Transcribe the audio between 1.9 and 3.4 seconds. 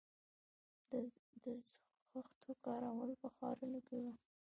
خښتو کارول په